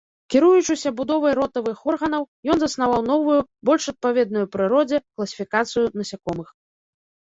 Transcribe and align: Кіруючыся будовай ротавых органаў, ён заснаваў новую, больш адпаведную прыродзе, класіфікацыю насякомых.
Кіруючыся 0.33 0.91
будовай 1.01 1.33
ротавых 1.39 1.77
органаў, 1.91 2.23
ён 2.53 2.57
заснаваў 2.65 3.01
новую, 3.11 3.37
больш 3.71 3.83
адпаведную 3.93 4.45
прыродзе, 4.57 4.97
класіфікацыю 5.21 5.85
насякомых. 6.01 6.49